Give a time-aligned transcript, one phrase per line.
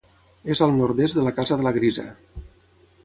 [0.53, 2.07] És al nord-est de la casa de la Grisa.